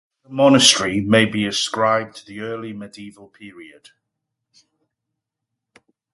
[0.23, 3.91] The date of the monastery may be ascribed to the early medieval period.